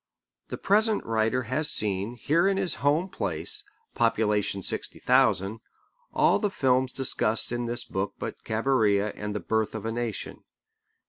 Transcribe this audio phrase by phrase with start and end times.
[0.47, 3.63] The present writer has seen, here in his home place,
[3.93, 5.59] population sixty thousand,
[6.11, 10.43] all the films discussed in this book but Cabiria and The Birth of a Nation.